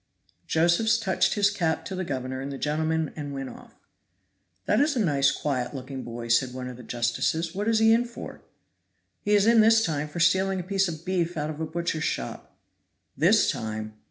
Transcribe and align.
Josephs 0.47 0.97
touched 0.97 1.35
his 1.35 1.51
cap 1.51 1.85
to 1.85 1.93
the 1.93 2.03
governor 2.03 2.41
and 2.41 2.51
the 2.51 2.57
gentlemen 2.57 3.13
and 3.15 3.35
went 3.35 3.49
off. 3.49 3.75
"That 4.65 4.79
is 4.79 4.95
a 4.95 4.99
nice 4.99 5.31
quiet 5.31 5.75
looking 5.75 6.01
boy," 6.01 6.29
said 6.29 6.55
one 6.55 6.67
of 6.67 6.77
the 6.77 6.81
justices; 6.81 7.53
"what 7.53 7.67
is 7.67 7.77
he 7.77 7.93
in 7.93 8.05
for?" 8.05 8.41
"He 9.21 9.35
is 9.35 9.45
in 9.45 9.61
this 9.61 9.85
time 9.85 10.07
for 10.07 10.19
stealing 10.19 10.59
a 10.59 10.63
piece 10.63 10.87
of 10.87 11.05
beef 11.05 11.37
out 11.37 11.51
of 11.51 11.59
a 11.61 11.67
butcher's 11.67 12.03
shop." 12.03 12.57
"This 13.15 13.51
time! 13.51 13.93